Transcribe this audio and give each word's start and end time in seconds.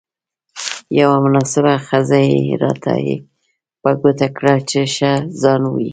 یوه 0.99 1.17
مناسبه 1.25 1.73
خزه 1.87 2.19
يې 2.29 2.39
راته 2.61 2.93
په 3.81 3.89
ګوته 4.01 4.27
کړه، 4.37 4.55
چې 4.69 4.79
ښه 4.93 5.11
ځای 5.41 5.59
وو. 5.69 5.81